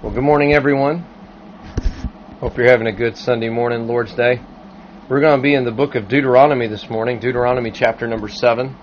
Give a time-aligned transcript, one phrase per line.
[0.00, 1.00] Well, good morning, everyone.
[2.38, 4.40] Hope you're having a good Sunday morning, Lord's Day.
[5.08, 8.76] We're going to be in the book of Deuteronomy this morning, Deuteronomy chapter number 7.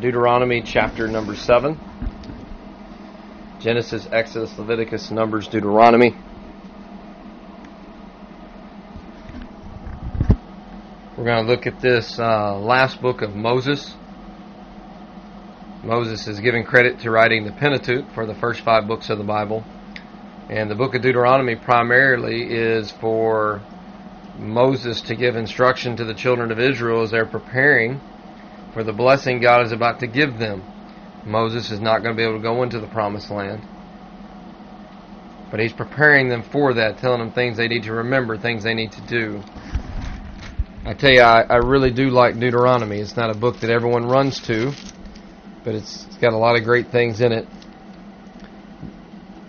[0.00, 1.78] Deuteronomy chapter number 7.
[3.60, 6.10] Genesis, Exodus, Leviticus, Numbers, Deuteronomy.
[11.16, 13.94] We're going to look at this uh, last book of Moses.
[15.84, 19.24] Moses is given credit to writing the Pentateuch for the first five books of the
[19.24, 19.62] Bible.
[20.50, 23.60] And the book of Deuteronomy primarily is for
[24.38, 28.00] Moses to give instruction to the children of Israel as they're preparing
[28.72, 30.62] for the blessing God is about to give them.
[31.26, 33.62] Moses is not going to be able to go into the promised land.
[35.50, 38.74] But he's preparing them for that, telling them things they need to remember, things they
[38.74, 39.42] need to do.
[40.84, 42.98] I tell you, I, I really do like Deuteronomy.
[42.98, 44.72] It's not a book that everyone runs to,
[45.64, 47.48] but it's, it's got a lot of great things in it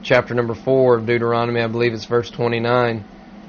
[0.04, 3.04] chapter number 4 of Deuteronomy, I believe it's verse 29,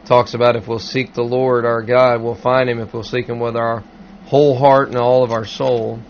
[0.04, 3.26] talks about if we'll seek the Lord our God, we'll find him if we'll seek
[3.26, 3.80] him with our
[4.26, 6.00] whole heart and all of our soul.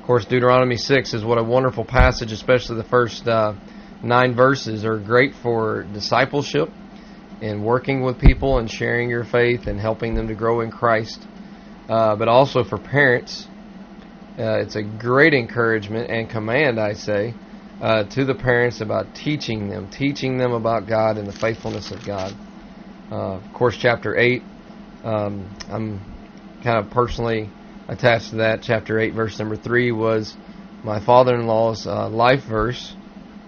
[0.00, 3.54] Of course, Deuteronomy 6 is what a wonderful passage, especially the first uh,
[4.02, 6.70] nine verses, are great for discipleship
[7.42, 11.26] and working with people and sharing your faith and helping them to grow in Christ.
[11.88, 13.46] Uh, but also for parents,
[14.38, 17.34] uh, it's a great encouragement and command, I say,
[17.80, 22.04] uh, to the parents about teaching them, teaching them about God and the faithfulness of
[22.04, 22.34] God.
[23.10, 24.42] Uh, of course, chapter 8,
[25.04, 26.00] um, I'm
[26.62, 27.50] kind of personally
[27.88, 28.62] attached to that.
[28.62, 30.34] Chapter 8, verse number 3 was
[30.82, 32.94] my father in law's uh, life verse.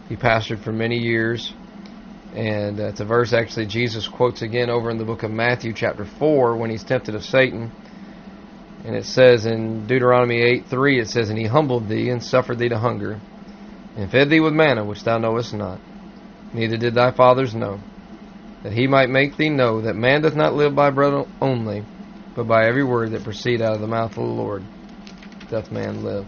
[0.08, 1.52] He pastored for many years.
[2.34, 6.04] And it's a verse actually Jesus quotes again over in the book of Matthew, chapter
[6.04, 7.72] 4, when he's tempted of Satan.
[8.84, 12.58] And it says in Deuteronomy 8 3, it says, And he humbled thee and suffered
[12.58, 13.18] thee to hunger
[13.98, 15.80] and fed thee with manna which thou knowest not,
[16.54, 17.80] neither did thy fathers know,
[18.62, 21.84] that he might make thee know that man doth not live by bread only,
[22.36, 24.62] but by every word that proceed out of the mouth of the Lord
[25.50, 26.26] doth man live.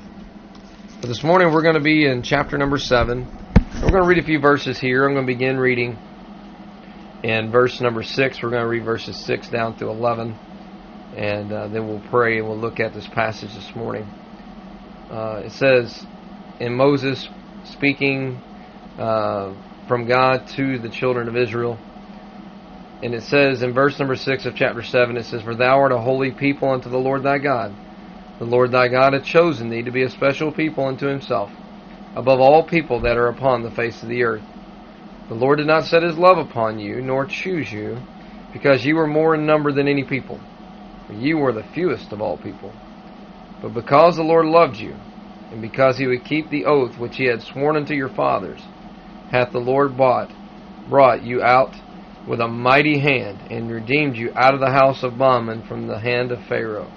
[1.01, 3.25] But this morning we're going to be in chapter number 7.
[3.75, 5.07] We're going to read a few verses here.
[5.07, 5.97] I'm going to begin reading
[7.23, 8.43] in verse number 6.
[8.43, 10.37] We're going to read verses 6 down through 11.
[11.17, 14.03] And uh, then we'll pray and we'll look at this passage this morning.
[15.09, 16.05] Uh, it says,
[16.59, 17.29] And Moses
[17.65, 18.41] speaking
[18.99, 19.53] uh,
[19.87, 21.79] from God to the children of Israel.
[23.03, 25.93] And it says in verse number 6 of chapter 7, it says, For thou art
[25.93, 27.75] a holy people unto the Lord thy God.
[28.39, 31.51] The Lord thy God hath chosen thee to be a special people unto himself,
[32.17, 34.45] above all people that are upon the face of the earth.
[35.29, 37.99] The Lord did not set his love upon you, nor choose you,
[38.53, 40.41] because ye were more in number than any people,
[41.07, 42.73] for ye were the fewest of all people.
[43.63, 44.95] But because the Lord loved you,
[45.51, 48.63] and because he would keep the oath which he had sworn unto your fathers,
[49.31, 50.33] hath the Lord bought,
[50.89, 51.77] brought you out
[52.27, 55.99] with a mighty hand, and redeemed you out of the house of bondmen from the
[55.99, 56.91] hand of Pharaoh.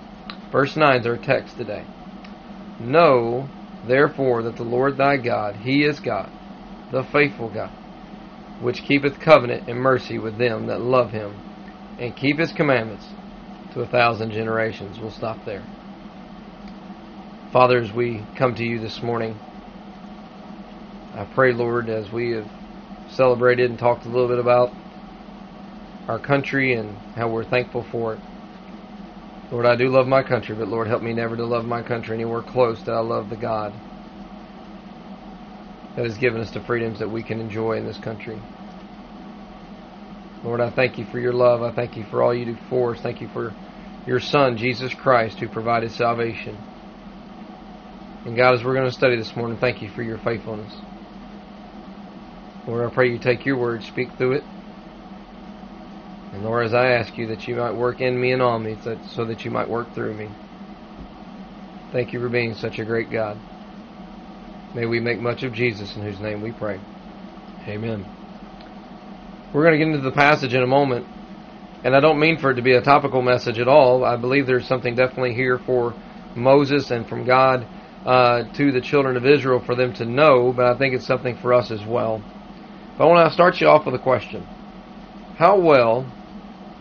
[0.51, 1.85] Verse 9 is our text today.
[2.79, 3.47] Know,
[3.83, 6.29] therefore, that the Lord thy God, he is God,
[6.91, 7.71] the faithful God,
[8.59, 11.33] which keepeth covenant and mercy with them that love him,
[11.97, 13.07] and keep his commandments
[13.73, 14.99] to a thousand generations.
[14.99, 15.63] We'll stop there.
[17.53, 19.37] Father, as we come to you this morning,
[21.13, 22.47] I pray, Lord, as we have
[23.09, 24.71] celebrated and talked a little bit about
[26.07, 28.21] our country and how we're thankful for it.
[29.51, 32.15] Lord, I do love my country, but Lord, help me never to love my country
[32.15, 33.71] anywhere close that I love the God
[35.95, 38.41] that has given us the freedoms that we can enjoy in this country.
[40.43, 41.61] Lord, I thank you for your love.
[41.61, 43.01] I thank you for all you do for us.
[43.01, 43.53] Thank you for
[44.07, 46.57] your Son, Jesus Christ, who provided salvation.
[48.25, 50.73] And God, as we're going to study this morning, thank you for your faithfulness.
[52.65, 54.43] Lord, I pray you take your word, speak through it.
[56.31, 58.77] And Lord, as I ask you that you might work in me and on me
[59.13, 60.29] so that you might work through me.
[61.91, 63.37] Thank you for being such a great God.
[64.73, 66.79] May we make much of Jesus in whose name we pray.
[67.67, 68.05] Amen.
[69.53, 71.05] We're going to get into the passage in a moment.
[71.83, 74.05] And I don't mean for it to be a topical message at all.
[74.05, 75.93] I believe there's something definitely here for
[76.35, 77.67] Moses and from God
[78.05, 81.37] uh, to the children of Israel for them to know, but I think it's something
[81.37, 82.21] for us as well.
[82.97, 84.45] But I want to start you off with a question.
[85.37, 86.05] How well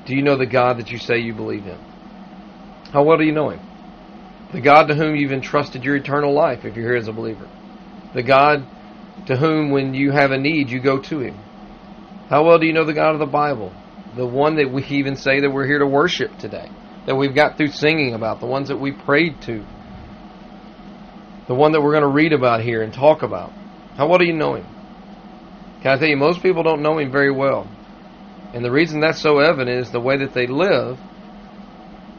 [0.05, 1.79] do you know the God that you say you believe in?
[2.93, 3.61] How well do you know Him?
[4.53, 7.49] The God to whom you've entrusted your eternal life if you're here as a believer.
[8.15, 8.67] The God
[9.27, 11.39] to whom, when you have a need, you go to Him.
[12.29, 13.73] How well do you know the God of the Bible?
[14.17, 16.69] The one that we even say that we're here to worship today,
[17.07, 19.65] that we've got through singing about, the ones that we prayed to,
[21.49, 23.51] the one that we're going to read about here and talk about.
[23.97, 24.67] How well do you know him?
[25.83, 27.69] Can I tell you, most people don't know Him very well.
[28.55, 30.99] And the reason that's so evident is the way that they live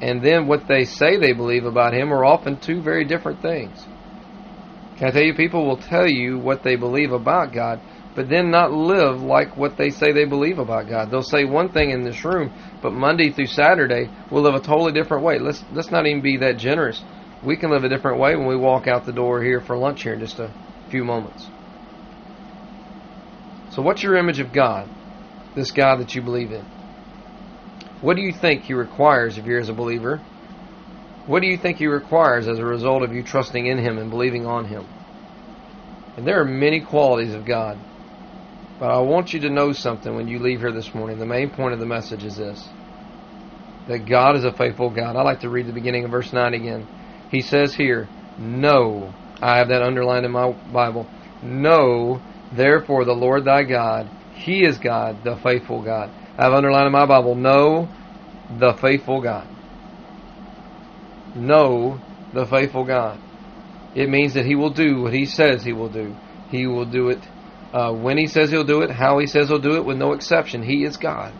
[0.01, 3.85] and then what they say they believe about Him are often two very different things.
[4.97, 7.79] Can I tell you, people will tell you what they believe about God,
[8.15, 11.09] but then not live like what they say they believe about God.
[11.09, 14.91] They'll say one thing in this room, but Monday through Saturday we'll live a totally
[14.91, 15.39] different way.
[15.39, 17.01] Let's let's not even be that generous.
[17.45, 20.03] We can live a different way when we walk out the door here for lunch
[20.03, 20.51] here in just a
[20.89, 21.47] few moments.
[23.71, 24.87] So what's your image of God?
[25.55, 26.63] This God that you believe in.
[28.01, 30.21] What do you think He requires of you as a believer?
[31.25, 34.09] What do you think He requires as a result of you trusting in Him and
[34.09, 34.85] believing on Him?
[36.15, 37.77] And there are many qualities of God.
[38.79, 41.17] But I want you to know something when you leave here this morning.
[41.17, 42.67] The main point of the message is this
[43.87, 45.15] that God is a faithful God.
[45.15, 46.87] I like to read the beginning of verse 9 again.
[47.29, 51.07] He says here, Know, I have that underlined in my Bible,
[51.41, 52.21] Know
[52.55, 56.11] Therefore, the Lord thy God, He is God, the faithful God.
[56.37, 57.87] I have underlined in my Bible, know
[58.59, 59.47] the faithful God.
[61.35, 61.99] Know
[62.33, 63.19] the faithful God.
[63.95, 66.15] It means that He will do what He says He will do.
[66.51, 67.19] He will do it
[67.73, 70.13] uh, when He says He'll do it, how He says He'll do it, with no
[70.13, 70.61] exception.
[70.61, 71.33] He is God.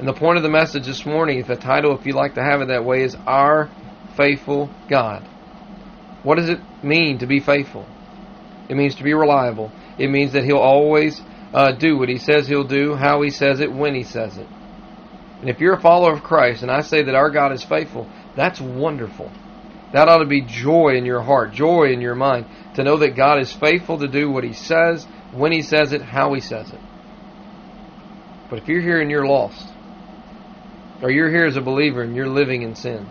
[0.00, 2.42] And the point of the message this morning, if the title, if you like to
[2.42, 3.70] have it that way, is Our
[4.18, 5.22] Faithful God.
[6.24, 7.86] What does it mean to be faithful?
[8.68, 9.70] It means to be reliable.
[9.96, 11.22] It means that he'll always
[11.54, 14.48] uh, do what he says he'll do, how he says it, when he says it.
[15.40, 18.10] And if you're a follower of Christ, and I say that our God is faithful,
[18.34, 19.30] that's wonderful.
[19.92, 23.16] That ought to be joy in your heart, joy in your mind, to know that
[23.16, 26.68] God is faithful to do what he says, when he says it, how he says
[26.72, 26.80] it.
[28.50, 29.68] But if you're here and you're lost,
[31.02, 33.06] or you're here as a believer and you're living in sin,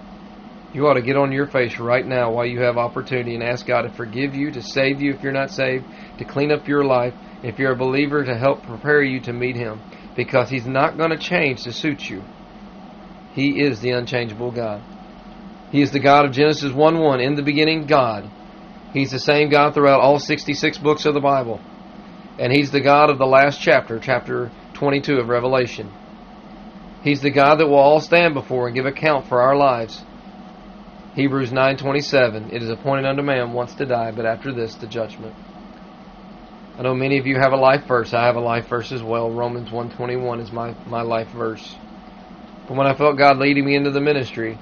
[0.73, 3.65] you ought to get on your face right now while you have opportunity and ask
[3.65, 5.85] God to forgive you, to save you if you're not saved,
[6.19, 9.55] to clean up your life, if you're a believer, to help prepare you to meet
[9.55, 9.81] Him.
[10.15, 12.23] Because He's not going to change to suit you.
[13.33, 14.81] He is the unchangeable God.
[15.71, 17.19] He is the God of Genesis 1 1.
[17.21, 18.29] In the beginning, God.
[18.93, 21.59] He's the same God throughout all 66 books of the Bible.
[22.39, 25.91] And He's the God of the last chapter, chapter 22 of Revelation.
[27.03, 30.03] He's the God that will all stand before and give account for our lives.
[31.17, 35.33] Hebrews 9:27 It is appointed unto man once to die but after this the judgment.
[36.77, 38.13] I know many of you have a life verse.
[38.13, 39.31] I have a life verse as well.
[39.31, 41.75] Romans 1:21 is my my life verse.
[42.67, 44.59] But when I felt God leading me into the ministry,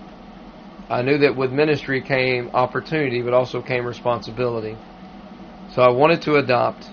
[0.89, 4.77] I knew that with ministry came opportunity but also came responsibility.
[5.71, 6.89] So I wanted to adopt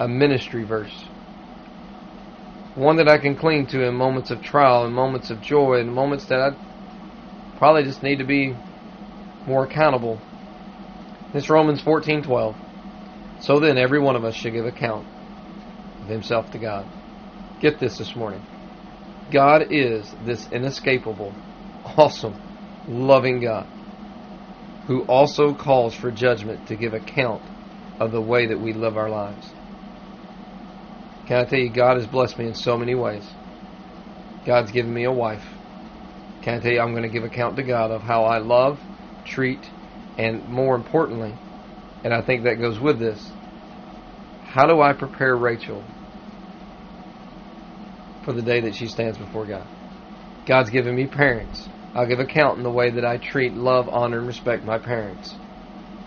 [0.00, 1.04] a ministry verse.
[2.74, 5.88] One that I can cling to in moments of trial, in moments of joy, in
[5.88, 6.50] moments that I
[7.58, 8.56] probably just need to be
[9.48, 10.20] more accountable.
[11.34, 12.54] It's Romans 14:12.
[13.40, 15.06] So then every one of us should give account
[16.02, 16.86] of himself to God.
[17.60, 18.42] Get this this morning.
[19.30, 21.32] God is this inescapable,
[21.96, 22.34] awesome,
[22.88, 23.66] loving God
[24.88, 27.42] who also calls for judgment to give account
[28.00, 29.46] of the way that we live our lives.
[31.26, 33.28] Can I tell you, God has blessed me in so many ways.
[34.46, 35.44] God's given me a wife.
[36.40, 38.80] Can I tell you, I'm going to give account to God of how I love,
[39.28, 39.70] treat,
[40.16, 41.34] and more importantly,
[42.04, 43.30] and I think that goes with this,
[44.44, 45.82] how do I prepare Rachel
[48.24, 49.66] for the day that she stands before God?
[50.46, 51.68] God's given me parents.
[51.94, 55.34] I'll give account in the way that I treat, love, honor, and respect my parents,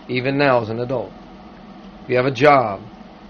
[0.08, 1.12] even now as an adult.
[2.02, 2.80] If you have a job,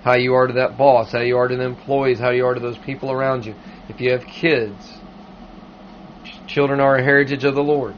[0.03, 2.55] how you are to that boss, how you are to the employees, how you are
[2.55, 3.55] to those people around you.
[3.89, 4.99] If you have kids,
[6.47, 7.95] children are a heritage of the Lord.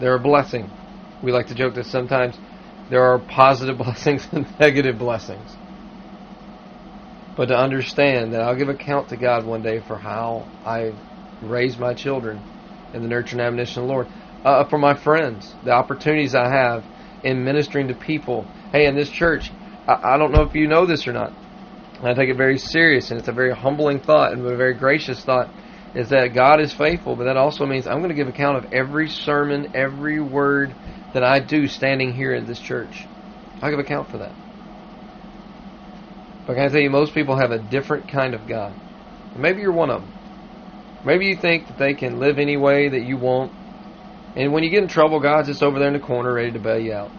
[0.00, 0.70] They're a blessing.
[1.22, 2.38] We like to joke that sometimes
[2.88, 5.56] there are positive blessings and negative blessings.
[7.36, 10.92] But to understand that I'll give account to God one day for how I
[11.40, 12.40] raised my children
[12.94, 14.08] in the nurture and admonition of the Lord.
[14.44, 16.84] Uh, for my friends, the opportunities I have
[17.22, 18.46] in ministering to people.
[18.72, 19.50] Hey, in this church,
[19.86, 21.32] I, I don't know if you know this or not.
[22.02, 25.22] I take it very serious, and it's a very humbling thought and a very gracious
[25.24, 25.50] thought
[25.98, 28.72] is that God is faithful, but that also means I'm going to give account of
[28.72, 30.72] every sermon, every word
[31.12, 33.04] that I do standing here in this church.
[33.60, 34.30] I'll give account for that.
[36.46, 38.72] But can I tell you, most people have a different kind of God.
[39.36, 40.10] Maybe you're one of them.
[41.04, 43.50] Maybe you think that they can live any way that you want,
[44.36, 46.60] and when you get in trouble, God's just over there in the corner ready to
[46.60, 47.10] bail you out.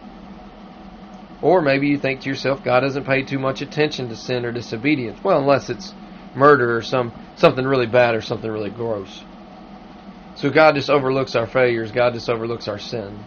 [1.42, 4.54] Or maybe you think to yourself, God doesn't pay too much attention to sin or
[4.54, 5.20] disobedience.
[5.22, 5.94] Well, unless it's
[6.36, 9.24] murder or some something really bad or something really gross.
[10.36, 11.92] So God just overlooks our failures.
[11.92, 13.20] God just overlooks our sin.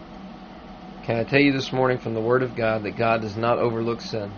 [1.03, 3.59] Can I tell you this morning from the Word of God that God does not
[3.59, 4.31] overlook sin?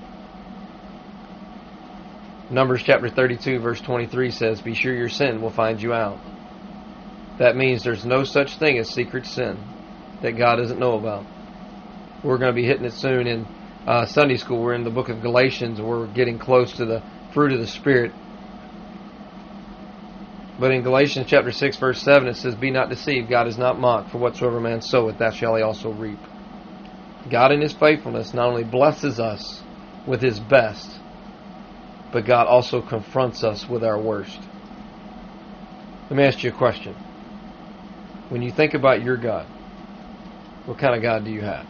[2.50, 6.20] Numbers chapter 32, verse 23 says, Be sure your sin will find you out.
[7.40, 9.58] That means there's no such thing as secret sin
[10.22, 11.26] that God doesn't know about.
[12.24, 13.46] We're going to be hitting it soon in
[13.88, 14.62] uh, Sunday school.
[14.62, 15.82] We're in the book of Galatians.
[15.82, 17.04] We're getting close to the
[17.34, 18.12] fruit of the Spirit.
[20.58, 23.78] But in Galatians chapter 6, verse 7, it says, Be not deceived, God is not
[23.78, 26.20] mocked, for whatsoever man soweth, that shall he also reap.
[27.30, 29.64] God in his faithfulness not only blesses us
[30.06, 31.00] with his best,
[32.12, 34.40] but God also confronts us with our worst.
[36.10, 36.96] Let me ask you a question.
[38.30, 39.48] When you think about your God,
[40.66, 41.66] what kind of God do you have?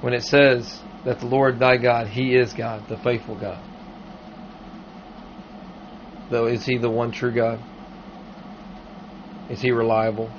[0.00, 3.60] When it says that the Lord thy God, He is God, the faithful God.
[6.30, 7.60] Though, is He the one true God?
[9.50, 10.30] Is He reliable?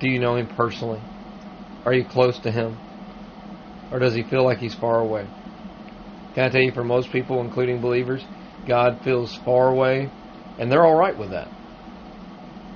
[0.00, 1.00] Do you know Him personally?
[1.84, 2.76] Are you close to Him?
[3.92, 5.26] Or does He feel like He's far away?
[6.34, 8.24] Can I tell you, for most people, including believers,
[8.66, 10.10] God feels far away,
[10.58, 11.48] and they're all right with that.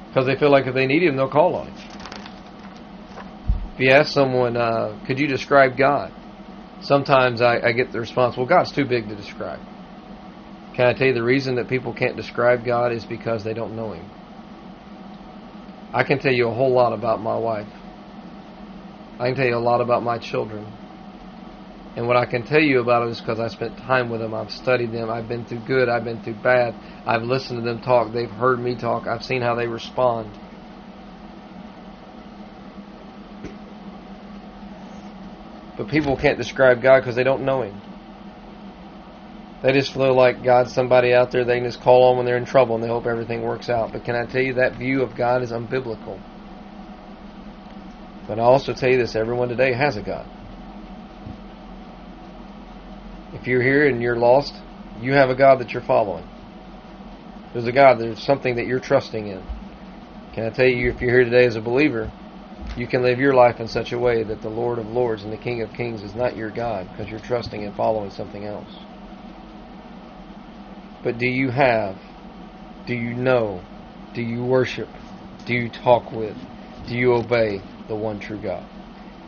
[0.09, 1.77] Because they feel like if they need Him, they'll call on Him.
[3.75, 6.13] If you ask someone, uh, could you describe God?
[6.83, 9.61] Sometimes I, I get the response, well, God's too big to describe.
[10.75, 13.77] Can I tell you the reason that people can't describe God is because they don't
[13.77, 14.11] know Him?
[15.93, 17.69] I can tell you a whole lot about my wife.
[19.21, 20.67] I can tell you a lot about my children.
[21.97, 24.35] And what I can tell you about it is because I spent time with them.
[24.35, 25.09] I've studied them.
[25.09, 25.89] I've been through good.
[25.89, 26.75] I've been through bad.
[27.07, 28.13] I've listened to them talk.
[28.13, 29.07] They've heard me talk.
[29.07, 30.37] I've seen how they respond.
[35.77, 37.81] But people can't describe God because they don't know Him.
[39.65, 42.37] They just feel like God's somebody out there they can just call on when they're
[42.37, 43.93] in trouble and they hope everything works out.
[43.93, 46.21] But can I tell you that view of God is unbiblical?
[48.29, 50.29] But I also tell you this everyone today has a God.
[53.33, 54.55] If you're here and you're lost,
[55.01, 56.27] you have a God that you're following.
[57.55, 59.43] There's a God, there's something that you're trusting in.
[60.35, 62.13] Can I tell you, if you're here today as a believer,
[62.77, 65.33] you can live your life in such a way that the Lord of Lords and
[65.33, 68.69] the King of Kings is not your God because you're trusting and following something else.
[71.05, 71.99] But do you have,
[72.87, 73.63] do you know,
[74.15, 74.89] do you worship,
[75.45, 76.37] do you talk with,
[76.89, 78.65] do you obey the one true God?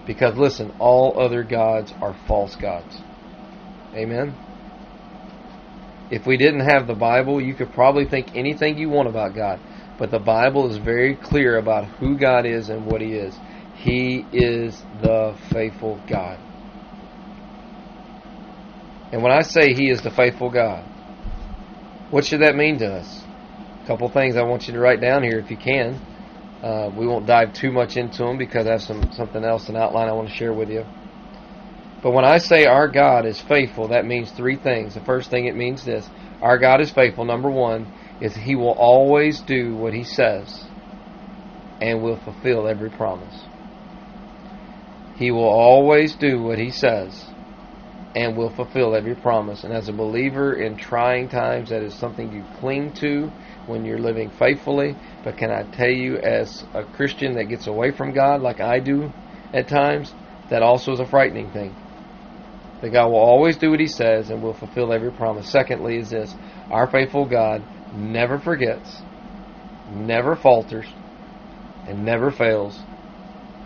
[0.07, 3.01] Because listen, all other gods are false gods.
[3.95, 4.35] Amen?
[6.11, 9.61] If we didn't have the Bible, you could probably think anything you want about God.
[9.99, 13.37] But the Bible is very clear about who God is and what He is.
[13.75, 16.39] He is the faithful God.
[19.13, 20.85] And when I say He is the faithful God,
[22.11, 23.23] what should that mean to us?
[23.83, 26.01] A couple things I want you to write down here if you can.
[26.63, 29.77] Uh, we won't dive too much into them because I have some something else, an
[29.77, 30.85] outline I want to share with you.
[32.03, 34.95] But when I say our God is faithful, that means three things.
[34.95, 36.09] The first thing it means this
[36.41, 37.25] our God is faithful.
[37.25, 37.89] Number one,
[38.21, 40.65] is He will always do what He says
[41.81, 43.45] and will fulfill every promise.
[45.17, 47.27] He will always do what He says
[48.17, 49.63] and will fulfill every promise.
[49.63, 53.31] And as a believer in trying times, that is something you cling to
[53.67, 54.97] when you're living faithfully.
[55.23, 58.81] But can I tell you, as a Christian that gets away from God, like I
[58.81, 59.13] do
[59.53, 60.15] at times,
[60.49, 61.77] that also is a frightening thing.
[62.81, 65.51] That God will always do what He says and will fulfill every promise.
[65.51, 66.35] Secondly, is this
[66.71, 67.63] our faithful God
[67.95, 69.03] never forgets,
[69.91, 70.87] never falters,
[71.87, 72.81] and never fails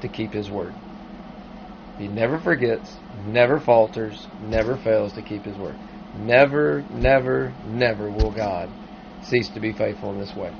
[0.00, 0.74] to keep his word.
[2.00, 5.76] He never forgets, never falters, never fails to keep his word.
[6.14, 8.70] Never, never, never will God
[9.20, 10.50] cease to be faithful in this way.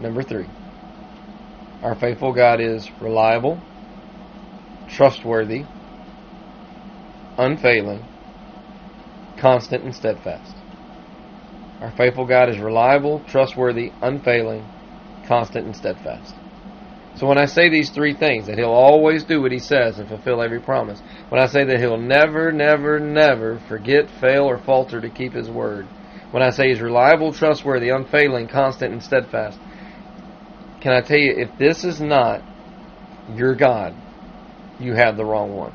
[0.00, 0.48] Number three,
[1.82, 3.58] our faithful God is reliable,
[4.86, 5.64] trustworthy,
[7.38, 8.04] unfailing,
[9.38, 10.54] constant and steadfast.
[11.80, 14.68] Our faithful God is reliable, trustworthy, unfailing,
[15.26, 16.34] constant, and steadfast.
[17.16, 20.08] So when I say these three things, that He'll always do what He says and
[20.08, 25.00] fulfill every promise, when I say that He'll never, never, never forget, fail, or falter
[25.00, 25.86] to keep His word,
[26.32, 29.58] when I say He's reliable, trustworthy, unfailing, constant, and steadfast,
[30.80, 32.42] can I tell you, if this is not
[33.28, 33.94] your God,
[34.78, 35.72] you have the wrong one.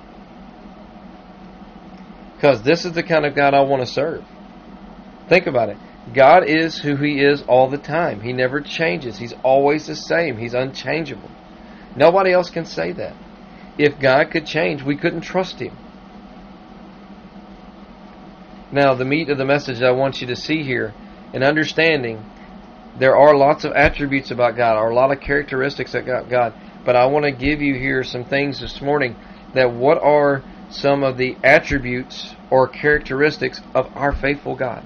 [2.35, 4.23] Because this is the kind of God I want to serve.
[5.27, 5.77] Think about it.
[6.13, 8.21] God is who He is all the time.
[8.21, 9.17] He never changes.
[9.17, 10.37] He's always the same.
[10.37, 11.29] He's unchangeable.
[11.95, 13.15] Nobody else can say that.
[13.77, 15.75] If God could change, we couldn't trust Him.
[18.71, 20.93] Now, the meat of the message I want you to see here
[21.33, 22.23] in understanding
[22.97, 26.53] there are lots of attributes about God, or a lot of characteristics about God,
[26.85, 29.15] but I want to give you here some things this morning
[29.53, 34.83] that what are some of the attributes or characteristics of our faithful God?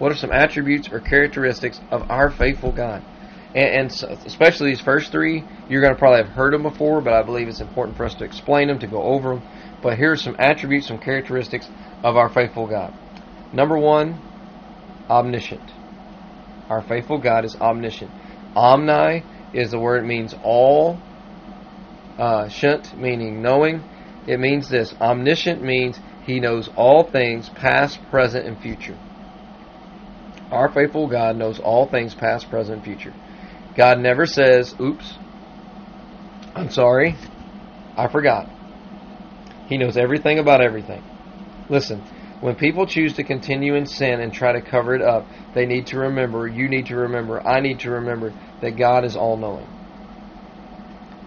[0.00, 3.02] What are some attributes or characteristics of our faithful God?
[3.54, 7.12] And, and especially these first three, you're going to probably have heard them before, but
[7.12, 9.42] I believe it's important for us to explain them, to go over them.
[9.82, 11.68] But here are some attributes, some characteristics
[12.02, 12.94] of our faithful God.
[13.52, 14.18] Number one,
[15.10, 15.70] omniscient.
[16.70, 18.10] Our faithful God is omniscient.
[18.56, 20.98] Omni is the word means all.
[22.16, 23.82] Uh, shant meaning knowing.
[24.26, 24.94] It means this.
[24.98, 28.96] Omniscient means he knows all things, past, present, and future.
[30.50, 33.14] Our faithful God knows all things, past, present, future.
[33.76, 35.16] God never says, oops,
[36.54, 37.14] I'm sorry,
[37.96, 38.48] I forgot.
[39.68, 41.02] He knows everything about everything.
[41.68, 42.02] Listen,
[42.40, 45.86] when people choose to continue in sin and try to cover it up, they need
[45.88, 49.68] to remember, you need to remember, I need to remember that God is all knowing.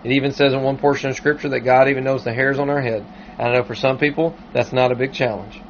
[0.03, 2.70] It even says in one portion of Scripture that God even knows the hairs on
[2.70, 3.06] our head.
[3.38, 5.62] And I know for some people, that's not a big challenge.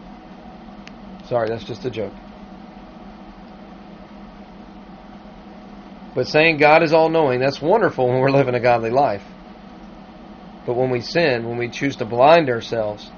[1.25, 2.13] Sorry, that's just a joke.
[6.15, 9.24] But saying God is all knowing, that's wonderful when we're living a godly life.
[10.65, 13.10] But when we sin, when we choose to blind ourselves,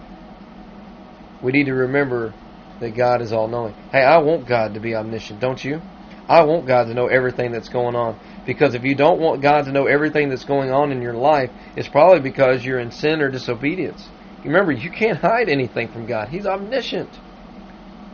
[1.43, 2.33] we need to remember
[2.79, 3.73] that God is all knowing.
[3.91, 5.81] Hey, I want God to be omniscient, don't you?
[6.27, 8.17] I want God to know everything that's going on.
[8.45, 11.51] Because if you don't want God to know everything that's going on in your life,
[11.75, 14.07] it's probably because you're in sin or disobedience.
[14.43, 16.29] Remember, you can't hide anything from God.
[16.29, 17.09] He's omniscient.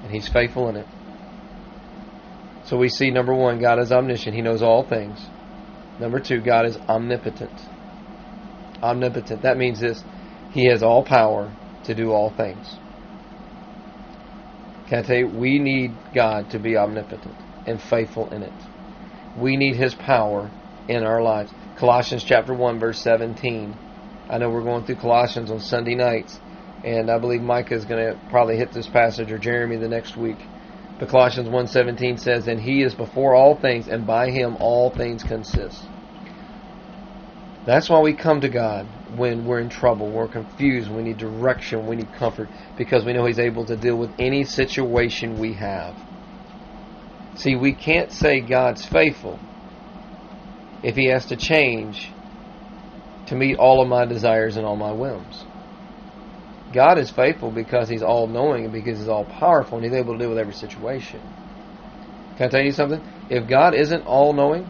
[0.03, 0.88] And He's faithful in it.
[2.71, 4.33] So we see number one, God is omniscient.
[4.33, 5.27] He knows all things.
[5.99, 7.51] Number two, God is omnipotent.
[8.81, 9.41] Omnipotent.
[9.41, 10.01] That means this
[10.51, 12.77] He has all power to do all things.
[14.87, 17.35] Can I tell you, we need God to be omnipotent
[17.67, 18.53] and faithful in it.
[19.37, 20.49] We need His power
[20.87, 21.51] in our lives.
[21.75, 23.75] Colossians chapter 1, verse 17.
[24.29, 26.39] I know we're going through Colossians on Sunday nights,
[26.85, 30.15] and I believe Micah is going to probably hit this passage or Jeremy the next
[30.15, 30.37] week.
[31.01, 35.24] But Colossians 1.17 says, And he is before all things, and by him all things
[35.24, 35.83] consist.
[37.66, 38.85] That's why we come to God
[39.18, 43.25] when we're in trouble, we're confused, we need direction, we need comfort, because we know
[43.25, 45.96] He's able to deal with any situation we have.
[47.33, 49.40] See, we can't say God's faithful
[50.83, 52.11] if He has to change
[53.25, 55.46] to meet all of my desires and all my whims.
[56.74, 60.14] God is faithful because He's all knowing and because He's all powerful and He's able
[60.14, 61.20] to deal with every situation.
[62.38, 63.01] Can I tell you something?
[63.29, 64.70] If God isn't all knowing,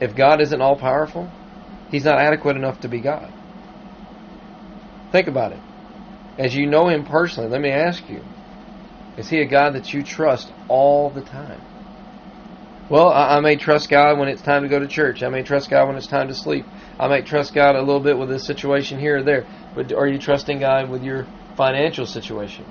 [0.00, 1.28] if God isn't all powerful,
[1.90, 3.30] He's not adequate enough to be God.
[5.12, 5.60] Think about it.
[6.38, 8.22] As you know Him personally, let me ask you
[9.16, 11.60] is He a God that you trust all the time?
[12.90, 15.22] Well, I, I may trust God when it's time to go to church.
[15.22, 16.66] I may trust God when it's time to sleep.
[16.98, 19.46] I may trust God a little bit with this situation here or there.
[19.76, 21.26] But are you trusting God with your
[21.56, 22.66] financial situation?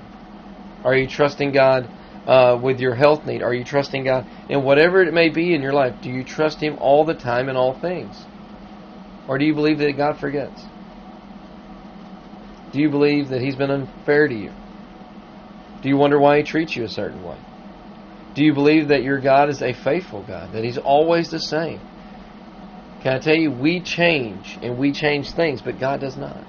[0.84, 1.88] Are you trusting God
[2.26, 3.42] uh, with your health need?
[3.42, 5.96] Are you trusting God in whatever it may be in your life?
[6.02, 8.22] Do you trust Him all the time in all things?
[9.26, 10.66] Or do you believe that God forgets?
[12.72, 14.52] Do you believe that He's been unfair to you?
[15.82, 17.38] Do you wonder why He treats you a certain way?
[18.34, 21.80] Do you believe that your God is a faithful God, that He's always the same?
[23.02, 26.44] Can I tell you, we change and we change things, but God does not.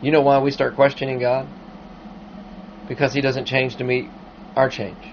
[0.00, 1.48] You know why we start questioning God?
[2.88, 4.08] Because He doesn't change to meet
[4.54, 5.12] our change.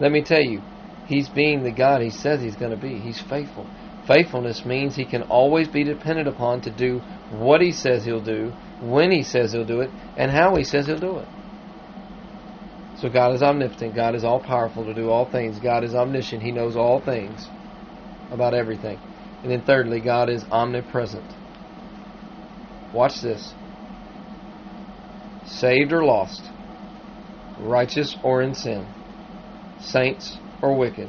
[0.00, 0.62] Let me tell you,
[1.06, 2.96] He's being the God He says He's going to be.
[2.98, 3.66] He's faithful.
[4.06, 8.52] Faithfulness means He can always be depended upon to do what He says He'll do,
[8.80, 11.28] when He says He'll do it, and how He says He'll do it.
[13.02, 13.96] So God is omnipotent.
[13.96, 15.58] God is all powerful to do all things.
[15.58, 16.40] God is omniscient.
[16.40, 17.48] He knows all things
[18.30, 18.96] about everything.
[19.42, 21.24] And then thirdly, God is omnipresent.
[22.94, 23.54] Watch this.
[25.44, 26.48] Saved or lost,
[27.58, 28.86] righteous or in sin,
[29.80, 31.08] saints or wicked,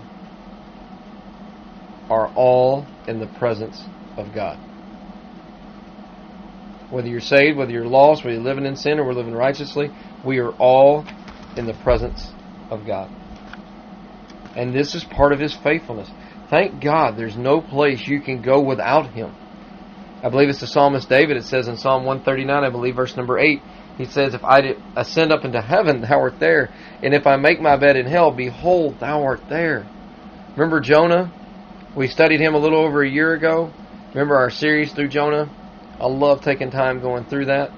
[2.10, 3.86] are all in the presence
[4.18, 4.58] of God.
[6.90, 9.92] Whether you're saved, whether you're lost, whether you're living in sin or we're living righteously,
[10.26, 11.06] we are all
[11.56, 12.34] in the presence
[12.70, 13.10] of God.
[14.56, 16.12] And this is part of His faithfulness.
[16.50, 19.32] Thank God there's no place you can go without Him.
[20.24, 21.38] I believe it's the psalmist David.
[21.38, 23.62] It says in Psalm 139, I believe verse number 8,
[23.98, 26.72] he says, If I ascend up into heaven, thou art there.
[27.02, 29.86] And if I make my bed in hell, behold, thou art there.
[30.56, 31.32] Remember Jonah?
[31.96, 33.72] We studied him a little over a year ago.
[34.14, 35.50] Remember our series through Jonah?
[36.00, 37.72] I love taking time going through that.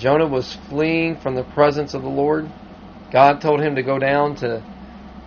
[0.00, 2.50] Jonah was fleeing from the presence of the Lord.
[3.12, 4.64] God told him to go down to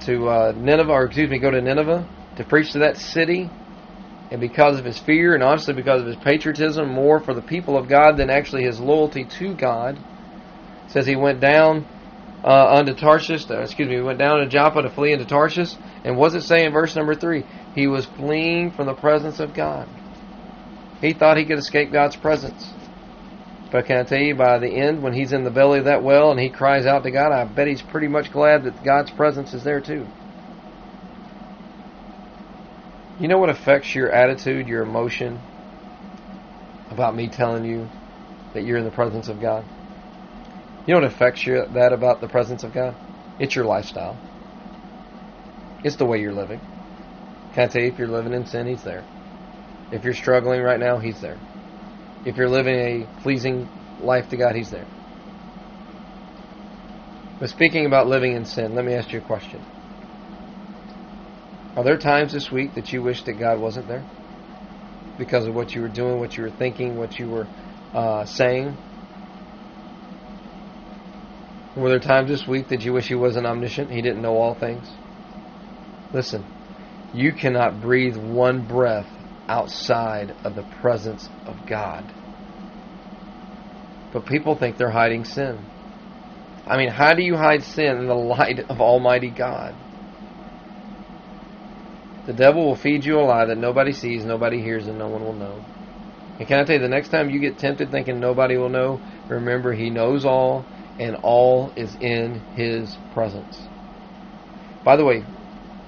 [0.06, 3.50] to uh, Nineveh, or excuse me, go to Nineveh to preach to that city
[4.32, 7.78] and because of his fear, and honestly because of his patriotism, more for the people
[7.78, 10.00] of God than actually his loyalty to God.
[10.88, 11.86] Says he went down
[12.44, 15.76] uh, unto Tarshish, uh, excuse me, he went down to Joppa to flee into Tarshish.
[16.04, 17.44] And what does it say in verse number 3?
[17.76, 19.88] He was fleeing from the presence of God.
[21.00, 22.74] He thought he could escape God's presence.
[23.74, 26.04] But can I tell you, by the end, when he's in the belly of that
[26.04, 29.10] well and he cries out to God, I bet he's pretty much glad that God's
[29.10, 30.06] presence is there too.
[33.18, 35.40] You know what affects your attitude, your emotion
[36.92, 37.88] about me telling you
[38.54, 39.66] that you're in the presence of God?
[40.86, 42.94] You know what affects you that about the presence of God?
[43.40, 44.20] It's your lifestyle.
[45.84, 46.60] It's the way you're living.
[47.54, 49.04] Can I tell you if you're living in sin, He's there.
[49.92, 51.40] If you're struggling right now, He's there.
[52.26, 53.68] If you're living a pleasing
[54.00, 54.88] life to God, He's there.
[57.40, 59.62] But speaking about living in sin, let me ask you a question.
[61.76, 64.06] Are there times this week that you wish that God wasn't there?
[65.18, 67.48] Because of what you were doing, what you were thinking, what you were
[67.94, 68.78] uh, saying?
[71.76, 73.92] Were there times this week that you wish He wasn't omniscient?
[73.92, 74.90] He didn't know all things?
[76.14, 76.46] Listen,
[77.12, 79.10] you cannot breathe one breath
[79.54, 82.04] outside of the presence of God.
[84.12, 85.60] But people think they're hiding sin.
[86.66, 89.76] I mean, how do you hide sin in the light of Almighty God?
[92.26, 95.24] The devil will feed you a lie that nobody sees, nobody hears, and no one
[95.24, 95.64] will know.
[96.40, 99.00] And can I tell you, the next time you get tempted thinking nobody will know,
[99.28, 100.66] remember He knows all,
[100.98, 103.60] and all is in His presence.
[104.84, 105.24] By the way,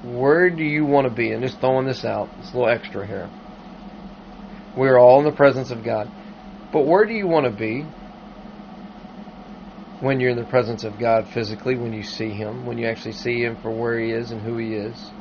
[0.03, 1.31] where do you want to be?
[1.31, 3.29] And just throwing this out, it's a little extra here.
[4.75, 6.09] We're all in the presence of God.
[6.71, 7.85] But where do you want to be
[10.01, 13.13] when you're in the presence of God physically, when you see Him, when you actually
[13.13, 15.11] see Him for where He is and who He is?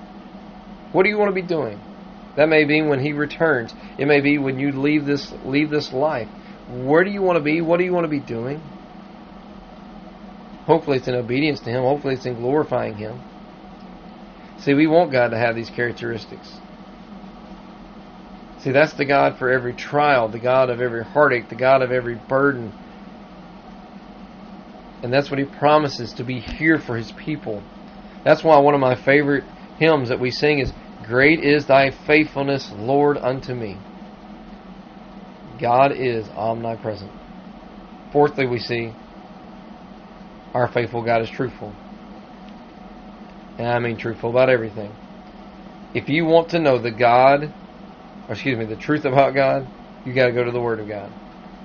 [0.93, 1.79] What do you want to be doing?
[2.37, 3.73] That may be when He returns.
[3.97, 6.29] It may be when you leave this leave this life.
[6.69, 7.61] Where do you want to be?
[7.61, 8.61] What do you want to be doing?
[10.67, 11.83] Hopefully it's in obedience to Him.
[11.83, 13.21] Hopefully it's in glorifying Him.
[14.59, 16.49] See, we want God to have these characteristics.
[18.64, 21.92] See, that's the God for every trial, the God of every heartache, the God of
[21.92, 22.72] every burden.
[25.03, 27.62] And that's what He promises to be here for His people.
[28.24, 29.44] That's why one of my favorite
[29.79, 30.72] hymns that we sing is
[31.07, 33.77] Great is thy faithfulness, Lord, unto me.
[35.61, 37.12] God is omnipresent.
[38.12, 38.94] Fourthly, we see
[40.55, 41.74] our faithful God is truthful.
[43.59, 44.94] And I mean truthful about everything.
[45.92, 47.53] If you want to know the God,
[48.29, 49.69] excuse me, the truth about God,
[50.05, 51.11] you got to go to the Word of God.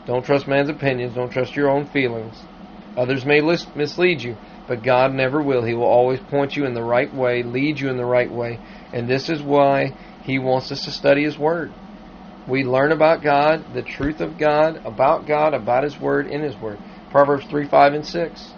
[0.06, 1.15] Don't trust man's opinions.
[1.15, 2.41] Don't trust your own feelings.
[2.98, 3.39] Others may
[3.76, 4.36] mislead you,
[4.67, 5.63] but God never will.
[5.63, 8.60] He will always point you in the right way, lead you in the right way,
[8.91, 9.93] and this is why
[10.24, 11.72] He wants us to study His Word.
[12.48, 16.60] We learn about God, the truth of God, about God, about His Word, in His
[16.60, 16.80] Word.
[17.10, 18.56] Proverbs 3, 5, and 6.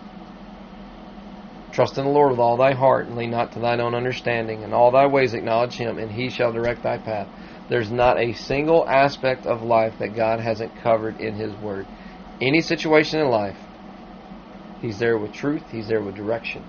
[1.71, 4.61] Trust in the Lord with all thy heart, and lean not to thine own understanding.
[4.61, 7.29] In all thy ways acknowledge Him, and He shall direct thy path.
[7.69, 11.87] There's not a single aspect of life that God hasn't covered in His Word.
[12.41, 13.57] Any situation in life,
[14.81, 16.63] He's there with truth, He's there with direction.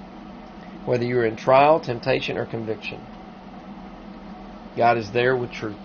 [0.84, 3.00] Whether you're in trial, temptation, or conviction.
[4.76, 5.76] God is there with truth.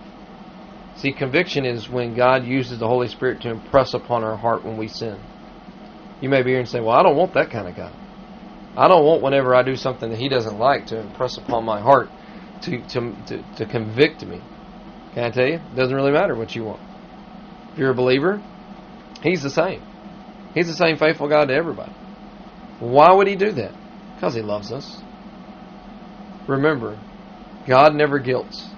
[0.96, 4.76] See, conviction is when God uses the Holy Spirit to impress upon our heart when
[4.76, 5.18] we sin.
[6.20, 7.92] You may be here and say, Well, I don't want that kind of God.
[8.78, 11.80] I don't want whenever I do something that He doesn't like to impress upon my
[11.80, 12.08] heart
[12.62, 14.40] to, to, to, to convict me.
[15.14, 15.54] Can I tell you?
[15.54, 16.80] It doesn't really matter what you want.
[17.72, 18.40] If you're a believer,
[19.20, 19.82] He's the same.
[20.54, 21.90] He's the same faithful God to everybody.
[22.78, 23.74] Why would He do that?
[24.14, 25.02] Because He loves us.
[26.46, 26.96] Remember,
[27.66, 28.70] God never guilts.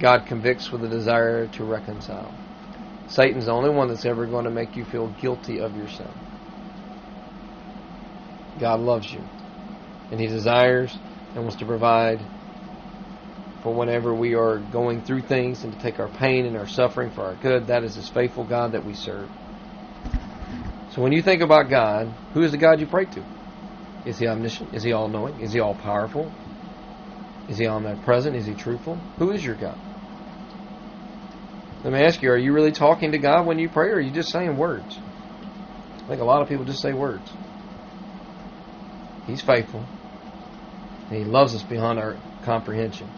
[0.00, 2.34] God convicts with a desire to reconcile.
[3.06, 6.10] Satan's the only one that's ever going to make you feel guilty of your sin.
[8.58, 9.22] God loves you.
[10.10, 10.96] And He desires
[11.34, 12.20] and wants to provide
[13.62, 17.10] for whenever we are going through things and to take our pain and our suffering
[17.10, 17.68] for our good.
[17.68, 19.30] That is His faithful God that we serve.
[20.90, 23.24] So when you think about God, who is the God you pray to?
[24.04, 24.74] Is He omniscient?
[24.74, 25.40] Is He all knowing?
[25.40, 26.30] Is He all powerful?
[27.48, 28.36] Is He omnipresent?
[28.36, 28.96] Is He truthful?
[29.18, 29.78] Who is your God?
[31.84, 34.00] Let me ask you, are you really talking to God when you pray, or are
[34.00, 34.98] you just saying words?
[36.04, 37.28] I think a lot of people just say words.
[39.26, 39.84] He's faithful.
[41.08, 43.08] And He loves us beyond our comprehension.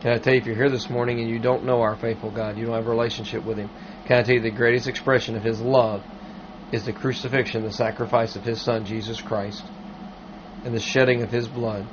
[0.00, 2.30] Can I tell you, if you're here this morning and you don't know our faithful
[2.30, 3.70] God, you don't have a relationship with Him,
[4.06, 6.02] can I tell you the greatest expression of His love
[6.70, 9.64] is the crucifixion, the sacrifice of His Son, Jesus Christ,
[10.64, 11.86] and the shedding of His blood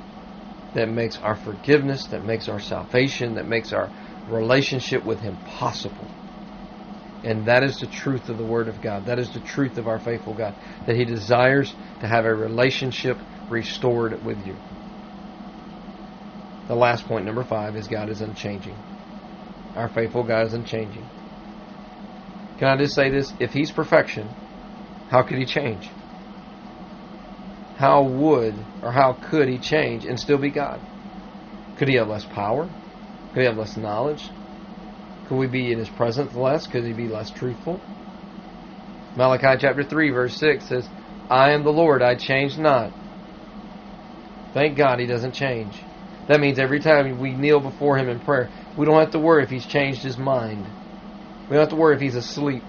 [0.74, 3.90] that makes our forgiveness, that makes our salvation, that makes our
[4.28, 6.06] relationship with Him possible.
[7.24, 9.06] And that is the truth of the Word of God.
[9.06, 10.54] That is the truth of our faithful God.
[10.86, 14.56] That He desires to have a relationship restored with you.
[16.68, 18.76] The last point, number five, is God is unchanging.
[19.74, 21.06] Our faithful God is unchanging.
[22.58, 23.32] Can I just say this?
[23.40, 24.28] If He's perfection,
[25.08, 25.88] how could He change?
[27.76, 30.80] How would or how could He change and still be God?
[31.78, 32.68] Could He have less power?
[33.32, 34.30] Could He have less knowledge?
[35.28, 36.66] Could we be in His presence less?
[36.66, 37.80] Could He be less truthful?
[39.16, 40.88] Malachi chapter 3, verse 6 says,
[41.30, 42.90] I am the Lord, I change not.
[44.52, 45.82] Thank God He doesn't change.
[46.26, 49.44] That means every time we kneel before Him in prayer, we don't have to worry
[49.44, 50.66] if He's changed His mind.
[51.48, 52.64] We don't have to worry if He's asleep.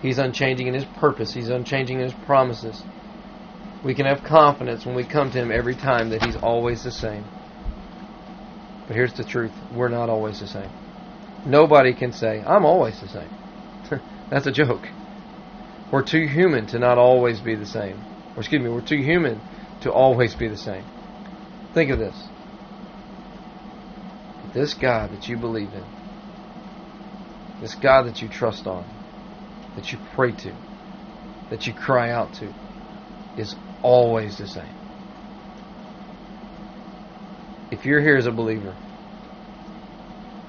[0.00, 2.82] He's unchanging in His purpose, He's unchanging in His promises.
[3.82, 6.92] We can have confidence when we come to Him every time that He's always the
[6.92, 7.24] same.
[8.90, 10.68] But here's the truth we're not always the same.
[11.44, 14.00] Nobody can say, I'm always the same.
[14.30, 14.88] That's a joke.
[15.92, 18.00] We're too human to not always be the same.
[18.34, 19.42] Or excuse me, we're too human
[19.82, 20.82] to always be the same.
[21.72, 22.16] Think of this.
[24.54, 25.84] This God that you believe in,
[27.60, 28.86] this God that you trust on,
[29.76, 30.52] that you pray to,
[31.48, 32.52] that you cry out to,
[33.36, 34.79] is always the same.
[37.70, 38.74] If you're here as a believer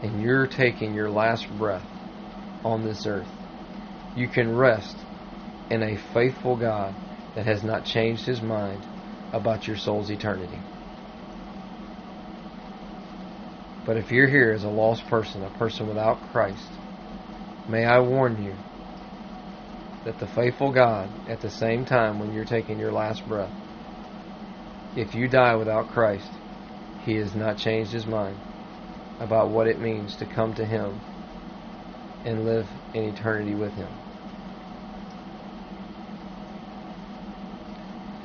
[0.02, 1.86] and you're taking your last breath
[2.66, 3.32] on this earth,
[4.16, 4.96] you can rest
[5.70, 6.96] in a faithful God
[7.36, 8.82] that has not changed his mind
[9.32, 10.60] about your soul's eternity.
[13.86, 16.70] But if you're here as a lost person, a person without Christ,
[17.68, 18.56] may I warn you
[20.06, 23.54] that the faithful God, at the same time when you're taking your last breath,
[24.96, 26.30] if you die without Christ,
[27.04, 28.38] He has not changed His mind
[29.20, 31.00] about what it means to come to Him
[32.24, 33.90] and live in eternity with Him.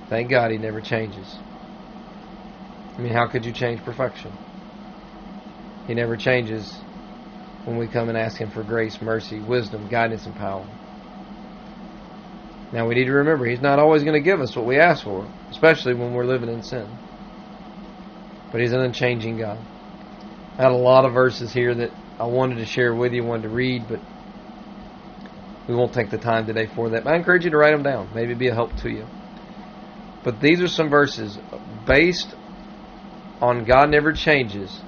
[0.08, 1.38] Thank God He never changes.
[2.98, 4.32] I mean, how could you change perfection?
[5.86, 6.66] He never changes
[7.64, 10.66] when we come and ask Him for grace, mercy, wisdom, guidance, and power.
[12.72, 15.04] Now we need to remember He's not always going to give us what we ask
[15.04, 16.88] for, especially when we're living in sin.
[18.50, 19.58] But He's an unchanging God.
[20.58, 23.42] I had a lot of verses here that I wanted to share with you, wanted
[23.42, 24.00] to read, but
[25.68, 27.04] we won't take the time today for that.
[27.04, 28.08] But I encourage you to write them down.
[28.14, 29.06] Maybe be a help to you.
[30.22, 31.38] But these are some verses
[31.86, 32.34] based
[33.40, 34.80] on God never changes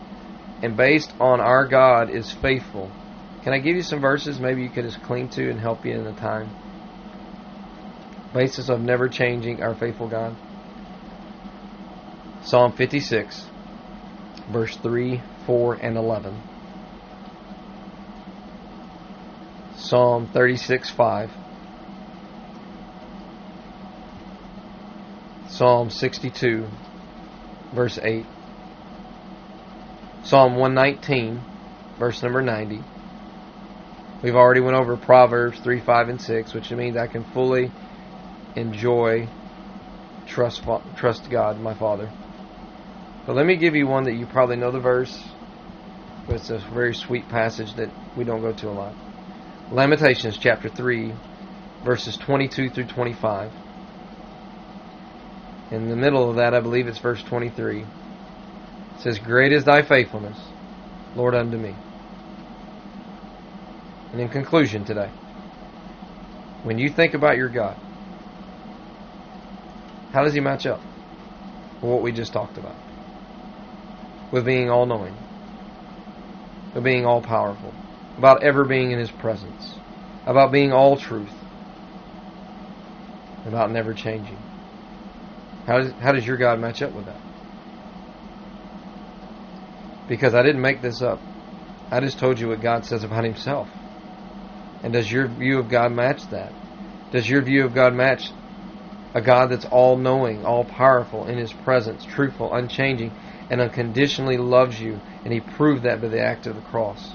[0.62, 2.90] and based on our God is faithful.
[3.42, 5.92] Can I give you some verses maybe you could just cling to and help you
[5.92, 6.50] in the time?
[8.34, 10.36] Basis of never changing our faithful God.
[12.48, 13.44] Psalm 56,
[14.50, 16.40] verse 3, 4, and 11.
[19.76, 21.30] Psalm 36, 5.
[25.48, 26.66] Psalm 62,
[27.74, 28.24] verse 8.
[30.22, 31.42] Psalm 119,
[31.98, 32.80] verse number 90.
[34.22, 37.70] We've already went over Proverbs 3, 5, and 6, which means I can fully
[38.56, 39.28] enjoy,
[40.26, 40.62] trust,
[40.96, 42.10] trust God, my Father.
[43.28, 45.14] But let me give you one that you probably know the verse,
[46.26, 48.94] but it's a very sweet passage that we don't go to a lot.
[49.70, 51.12] Lamentations chapter 3,
[51.84, 53.52] verses 22 through 25.
[55.72, 57.80] In the middle of that, I believe it's verse 23.
[57.80, 57.86] It
[59.00, 60.38] says, Great is thy faithfulness,
[61.14, 61.74] Lord, unto me.
[64.12, 65.10] And in conclusion today,
[66.62, 67.76] when you think about your God,
[70.14, 70.80] how does he match up
[71.82, 72.87] with what we just talked about?
[74.30, 75.14] With being all knowing,
[76.74, 77.72] with being all powerful,
[78.18, 79.76] about ever being in his presence,
[80.26, 81.34] about being all truth,
[83.46, 84.38] about never changing.
[85.66, 87.20] How does, how does your God match up with that?
[90.08, 91.20] Because I didn't make this up.
[91.90, 93.68] I just told you what God says about himself.
[94.82, 96.52] And does your view of God match that?
[97.10, 98.30] Does your view of God match
[99.14, 103.12] a God that's all knowing, all powerful in His presence, truthful, unchanging,
[103.50, 107.14] and unconditionally loves you, and He proved that by the act of the cross.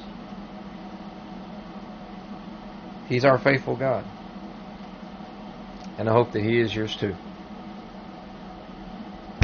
[3.05, 4.05] He's our faithful God.
[5.97, 7.15] And I hope that He is yours too.